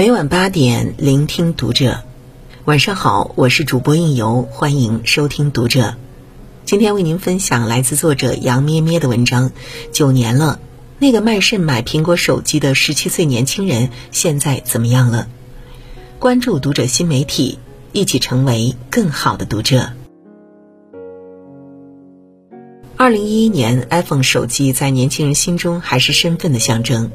[0.00, 2.02] 每晚八点，聆听读者。
[2.64, 5.94] 晚上好，我是主播应由，欢迎收听读者。
[6.64, 9.52] 今天为您分享来自作者杨咩咩的文章。
[9.92, 10.58] 九年了，
[10.98, 15.28] 那个卖肾买苹果手机的十七岁年轻人现在怎么样了？
[16.18, 17.58] 关注读者新媒体，
[17.92, 19.90] 一起成为更好的读者。
[22.96, 27.10] 二零一一年，iPhone 手机在年轻人心中还是身份的象征。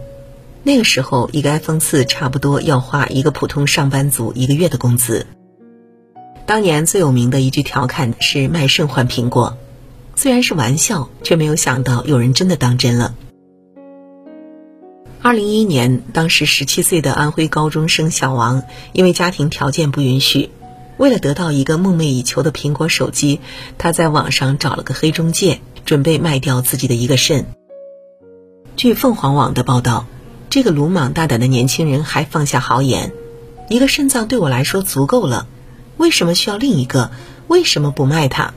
[0.67, 5.27] 那个时候，一个 iPhone 四差不多要花一个普通上班族一个月的工资。
[6.47, 9.59] 当年最有名的一句调侃是“卖肾换苹果”，
[10.17, 13.13] 虽然是玩笑，却没有想到有人真的当真了。
[15.21, 20.49] 二零一一年，当时十七岁的安徽高中生小王，因为家庭条件不允许，
[20.97, 23.39] 为了得到一个梦寐以求的苹果手机，
[23.77, 27.45] 他在网上找了个黑中介，准备卖掉自己的一个肾。
[28.75, 30.07] 据凤凰网的报道。
[30.49, 33.11] 这个鲁莽大胆的年轻人还放下豪言
[33.69, 35.47] ：“一个肾脏对我来说足够了，
[35.97, 37.11] 为什么需要另一个？
[37.47, 38.53] 为什么不卖它？”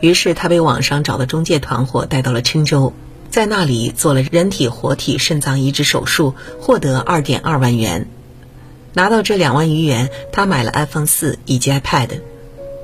[0.00, 2.92] 于是他被网上找的中介团伙带到了郴州，
[3.30, 8.08] 在那里做了人体活体肾脏移植手术，获得二点二万元。
[8.94, 12.20] 拿到这两万余元，他买了 iPhone 四以及 iPad。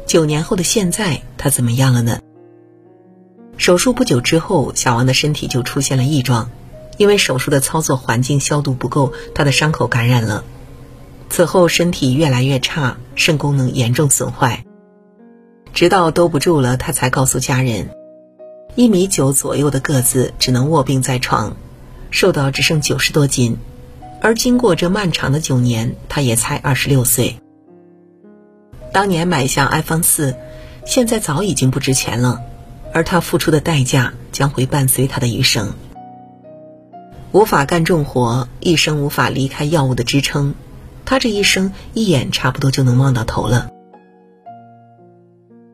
[0.06, 2.18] 九年后的现在，他怎么样了呢？
[3.56, 6.50] 手术不久之后，小王的身体就出现了异状。
[6.96, 10.44] 因为手术的操作环境消毒不够，他的伤口感染了。
[11.30, 14.64] 此后身体越来越差，肾功能严重损坏，
[15.72, 17.90] 直到兜不住了，他才告诉家人：
[18.76, 21.56] 一米九左右的个子，只能卧病在床，
[22.10, 23.56] 瘦到只剩九十多斤。
[24.20, 27.36] 而经过这漫长的九年，他也才二十六岁。
[28.92, 30.36] 当年买下 iPhone 四，
[30.86, 32.40] 现在早已经不值钱了，
[32.92, 35.74] 而他付出的代价将会伴随他的一生。
[37.34, 40.54] 无法干重活，一生无法离开药物的支撑，
[41.04, 43.70] 他这一生一眼差不多就能望到头了。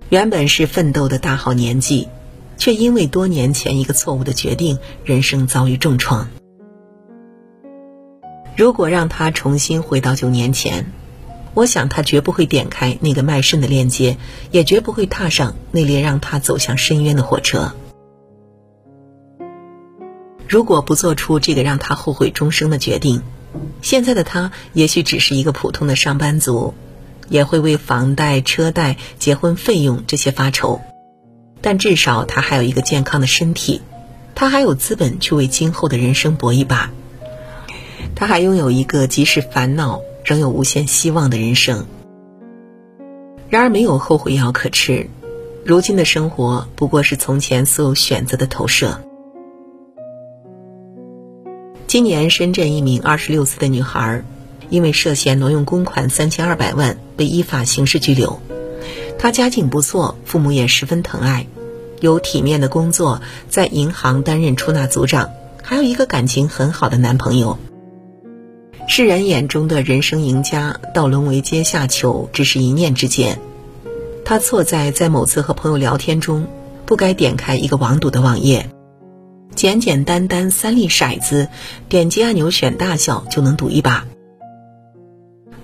[0.09, 2.09] 原本是奋斗的大好年纪，
[2.57, 6.31] 却因为多年前一个错误的决定，人生遭遇重创。
[8.57, 10.91] 如果让他重新回到九年前，
[11.53, 14.17] 我想他绝不会点开那个卖肾的链接，
[14.51, 17.75] 也绝不会踏上那列让他走向深渊的火车。
[20.51, 23.23] 如果不做出这个让他后悔终生的决定，
[23.83, 26.75] 现在的他也许只是一个普通的上班族，
[27.29, 30.81] 也会为房贷、车贷、结婚费用这些发愁，
[31.61, 33.81] 但至少他还有一个健康的身体，
[34.35, 36.91] 他还有资本去为今后的人生搏一把，
[38.17, 41.87] 他还拥有一个即使烦恼仍有无限希望的人生。
[43.49, 45.09] 然而，没有后悔药可吃，
[45.65, 49.05] 如今的生活不过是从前所有选择的投射。
[51.91, 54.23] 今年，深圳一名二十六岁的女孩，
[54.69, 58.41] 因为涉嫌挪用公款三千二百万，被依法刑事拘留。
[59.19, 61.49] 她家境不错，父母也十分疼爱，
[61.99, 65.31] 有体面的工作，在银行担任出纳组长，
[65.65, 67.59] 还有一个感情很好的男朋友。
[68.87, 73.41] 世人眼中的人生赢家，到沦为阶下囚，只是一念之间。
[74.25, 76.47] 她错在在某次和朋友聊天中，
[76.87, 78.71] 不该点开一个网赌的网页。
[79.55, 81.49] 简简单单三粒骰子，
[81.89, 84.07] 点击按钮选大小就能赌一把。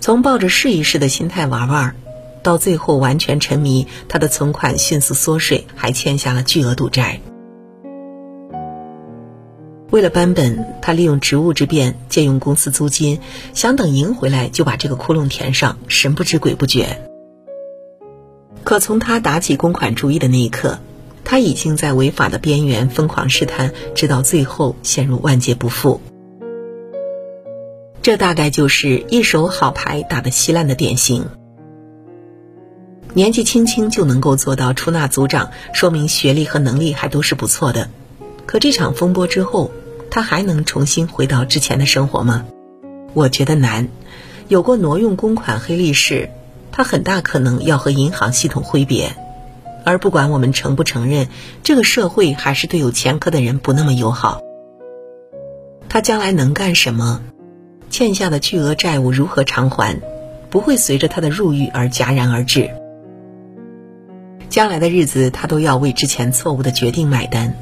[0.00, 1.96] 从抱着试一试的心态玩玩，
[2.42, 7.20] 到最后完全沉迷，他的存款迅速缩水，还欠下了巨额赌债。
[9.90, 13.20] 为了扳本，他利用职务之便借用公司租金，
[13.54, 17.00] 想等赢回来就把这个窟窿填上，神不知鬼不觉。
[18.62, 20.78] 可从他打起公款主意的那一刻。
[21.28, 26.00] 他已经在违法的边缘疯狂试探，直到最后陷入万劫不复。
[28.00, 31.26] 这大概就是一手好牌打得稀烂的典型。
[33.12, 37.90] 年纪轻轻就能够做到出纳组长，说明学历和能力还都是不错的。
[38.46, 39.72] 可这场风波之后，
[40.08, 42.46] 他还能重新回到之前的生活吗？
[43.14, 43.88] 我觉得难。
[44.46, 46.30] 有过挪用公款黑历史，
[46.70, 49.16] 他很大可能要和银行系统挥别。
[49.86, 51.28] 而不管我们承不承认，
[51.62, 54.40] 这个社会还是对有前科的人不那么友好。
[55.88, 57.22] 他将来能干什么？
[57.88, 60.02] 欠下的巨额债务如何偿还？
[60.50, 62.68] 不会随着他的入狱而戛然而止。
[64.48, 67.50] 将来的日子，他都要为之前错误的决定买单。《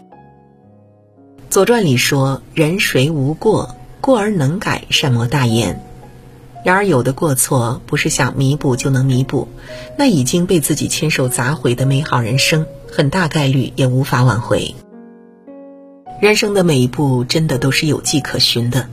[1.50, 3.76] 左传》里说：“人谁无过？
[4.00, 5.78] 过而能改，善莫大焉。”
[6.64, 9.48] 然而，有的过错不是想弥补就能弥补，
[9.98, 14.74] 那已经被自己亲手砸毁的美好人生，很大概率也无法挽回。
[16.22, 18.88] 人生的每一步真的都是有迹可循的，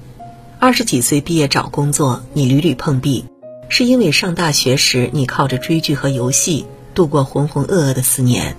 [0.59, 3.23] 二十几岁毕业找工作，你屡屡碰壁，
[3.69, 8.57] 是因为上大学时你靠着追剧和游戏度过浑浑噩噩的四年。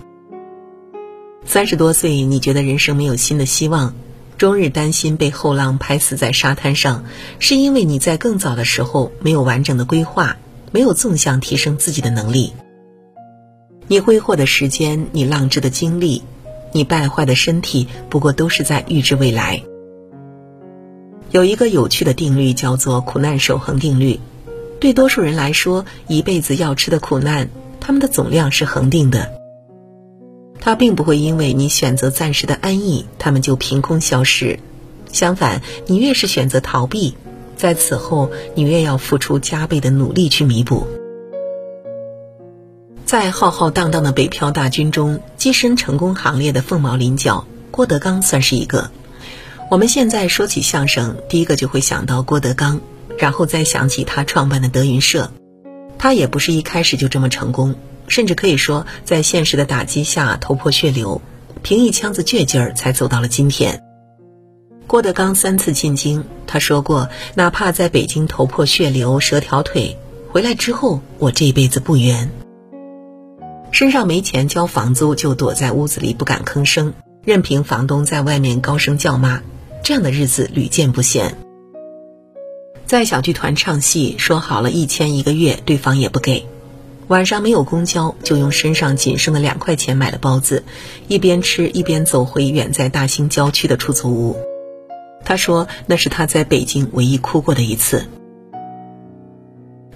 [1.44, 3.94] 三十多岁，你觉得人生没有新的希望，
[4.42, 7.04] 终日担心被后浪拍死在沙滩上，
[7.38, 10.36] 是因为你在更早的时候没有完整的规划，
[10.72, 12.52] 没有纵向提升自己的能力。
[13.86, 16.24] 你挥霍的时间，你浪掷的精力，
[16.72, 19.62] 你败坏的身体，不过都是在预知未来。
[21.30, 24.18] 有一个有趣的定律，叫做苦难守恒定律。
[24.80, 27.48] 对多数人来说，一辈子要吃的苦难，
[27.78, 29.40] 他们的总量是恒定的。
[30.64, 34.60] 它并不会因为你选择暂时的安逸，他们就凭空消失。
[35.10, 37.16] 相反，你越是选择逃避，
[37.56, 40.86] 在此后你越要付出加倍的努力去弥补。
[43.04, 48.88] 在浩浩荡荡的北漂大军中，跻身成功行列的凤毛麟角，郭德纲算是一个。
[49.68, 52.80] 我们现在说起相声，第一个就会想到郭德纲，
[53.18, 55.32] 然后再想起他创办的德云社。
[55.98, 57.74] 他也不是一开始就这么成功，
[58.12, 61.22] 甚至可以说，在现实的打击下头破血流，
[61.62, 63.82] 凭一腔子倔劲儿才走到了今天。
[64.86, 69.96] 郭德纲三次进京，他说过，哪怕在北京头破血流、折条腿，
[70.28, 72.30] 回来之后，我这辈子不冤。
[73.70, 76.92] 身上没钱交房租，就躲在屋子里不敢吭声，
[77.24, 79.40] 任凭房东在外面高声叫骂。
[79.82, 81.34] 这样的日子屡见不鲜。
[82.84, 86.46] 在小剧团唱戏，说好了一千一个月，对方也不给。
[87.08, 90.64] 晚上没有公交，就用身上仅剩的两块钱买了包子，
[91.08, 94.36] 一边吃一边走回远在大兴郊区的出租屋。
[95.24, 98.06] 他说那是他在北京唯一哭过的一次。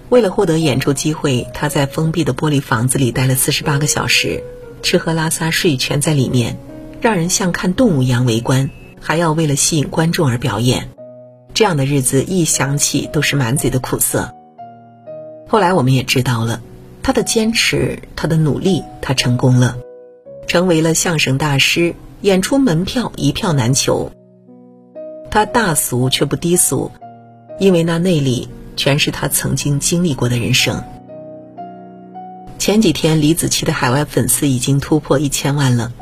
[0.09, 4.41] 为了获得演出机会，他在封闭的玻璃房子里待了四十八个小时，
[4.81, 6.57] 吃喝拉撒睡全在里面，
[7.01, 8.69] 让人像看动物一样围观，
[9.01, 10.89] 还要为了吸引观众而表演。
[11.53, 14.33] 这样的日子一想起都是满嘴的苦涩。
[15.49, 16.61] 后来我们也知道了，
[17.07, 19.77] 他的坚持，他的努力，他成功了，
[20.45, 24.11] 成为了相声大师，演出门票一票难求。
[25.31, 26.91] 他大俗却不低俗，
[27.59, 28.49] 因为那内里。
[28.75, 30.83] 全是他曾经经历过的人生。
[32.59, 35.93] 前几天，李子柒的海外粉丝已经突破一千万了。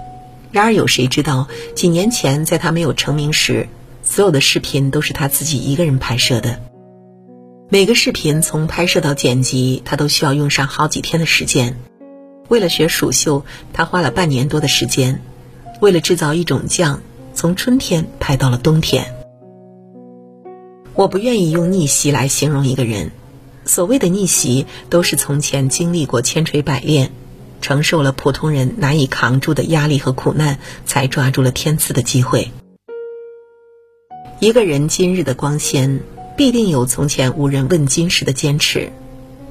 [0.51, 3.69] 然而，有谁知道，几年前在他没有成名时，
[4.01, 6.59] 所有的视频都是他自己一个人拍摄的。
[7.67, 11.75] 每个视频从拍摄到剪辑，他都需要用上好几天的时间。
[12.47, 15.15] 为了学蜀绣，他花了半年多的时间；
[15.81, 17.01] 为了制造一种酱，
[17.33, 19.15] 从春天拍到了冬天。
[20.93, 23.09] 我不愿意用逆袭来形容一个人，
[23.65, 27.11] 所谓的逆袭，都是从前经历过千锤百炼，
[27.61, 32.51] 承受了普通人难以扛住的压力和苦难，才抓住了天赐的机会。
[34.39, 36.01] 一个人今日的光鲜，
[36.35, 38.91] 必定有从前无人问津时的坚持，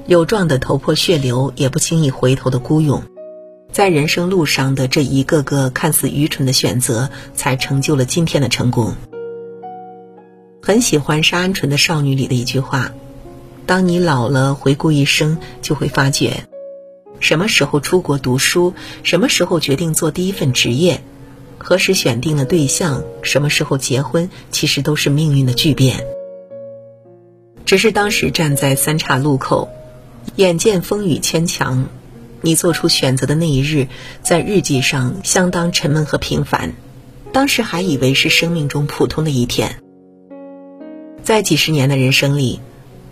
[0.05, 3.01] 有撞得头破血流也不轻易回头的孤勇，
[3.71, 8.93] 在人生路上的这一个个看似愚蠢的选择，才成就了今天的成功。
[10.61, 12.91] 很喜欢沙鹌鹑的少女里的一句话
[13.65, 16.43] ：“当你老了，回顾一生，就会发觉，
[17.19, 21.01] 什么时候出国读书，什么时候决定做第一份职业，
[21.57, 26.03] 何时选定了对象，什么时候结婚，其实都是命运的巨变。
[27.65, 29.69] 只是当时站在三岔路口，
[30.35, 31.87] 眼见风雨牵强，
[32.41, 33.87] 你做出选择的那一日，
[34.21, 36.73] 在日记上相当沉闷和平凡。
[37.31, 39.79] 当时还以为是生命中普通的一天。”
[41.23, 42.59] 在几十年的人生里，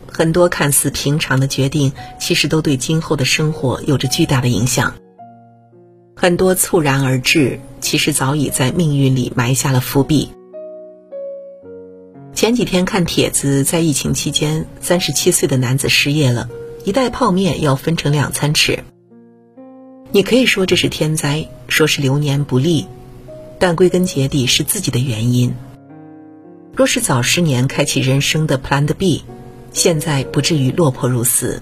[0.07, 4.93] 很多看似平常的决定，其实都对今后的生活有着巨大的影响。
[6.15, 10.29] 很多猝然而至，其实早已在命运里埋下了伏笔。
[12.35, 16.49] 前几天看帖子，在疫情期间，三十七岁的男子失业了，
[16.83, 18.83] 一袋泡面要分成两餐吃。
[20.11, 22.87] 你可以说这是天灾，说是流年不利，
[23.59, 25.53] 但归根结底是自己的原因。
[26.75, 29.23] 若是早十年开启人生的 Plan B，
[29.71, 31.61] 现在不至于落魄如斯。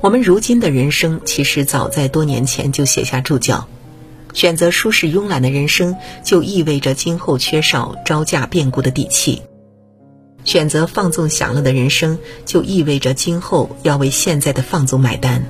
[0.00, 3.68] 我们如今的人生，其实早在多年前就写下注脚：
[4.38, 9.42] 选择舒适慵懒的人生，就意味着今后缺少招架变故的底气；
[10.44, 12.16] 选择放纵享乐的人生，
[12.46, 15.42] 就意味着今后要为现在的放纵买单；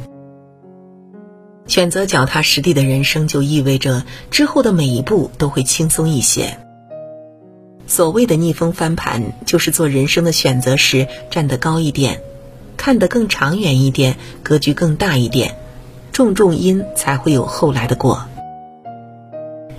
[1.66, 6.58] 选择脚踏实地的人生，就意味着之后的每一步都会轻松一些。
[7.86, 12.22] 所谓的逆风翻盘，就是做人生的选择时站得高一点，
[12.78, 15.56] 看得更长远一点，格局更大一点，
[16.10, 18.26] 种种因才会有后来的果。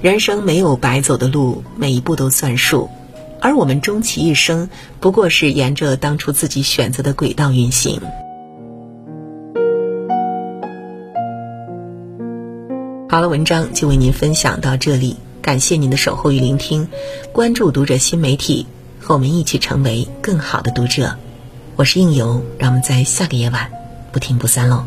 [0.01, 2.89] 人生没有白走的路，每一步都算数。
[3.41, 4.69] 而我们终其一生，
[5.01, 7.99] 不过是沿着当初自己选择的轨道运行。
[13.09, 16.87] 好了，文章就为您分享到这里，感谢您的守候与聆听，
[17.33, 18.67] 关注读者新媒体，
[19.01, 21.17] 和我们一起成为更好的读者。
[21.75, 23.69] 我是应由，让我们在下个夜晚
[24.13, 24.85] 不听不散喽。